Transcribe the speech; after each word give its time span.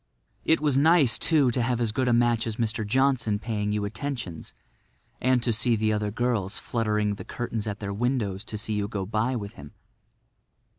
It 0.45 0.59
was 0.59 0.75
nice, 0.75 1.19
too, 1.19 1.51
to 1.51 1.61
have 1.61 1.79
as 1.79 1.91
good 1.91 2.07
a 2.07 2.11
match 2.11 2.47
as 2.47 2.55
Mr. 2.55 2.83
Johnson 2.83 3.37
paying 3.37 3.71
you 3.71 3.85
attentions 3.85 4.55
and 5.21 5.43
to 5.43 5.53
see 5.53 5.75
the 5.75 5.93
other 5.93 6.09
girls 6.09 6.57
fluttering 6.57 7.13
the 7.13 7.23
curtains 7.23 7.67
at 7.67 7.79
their 7.79 7.93
windows 7.93 8.43
to 8.45 8.57
see 8.57 8.73
you 8.73 8.87
go 8.87 9.05
by 9.05 9.35
with 9.35 9.53
him. 9.53 9.73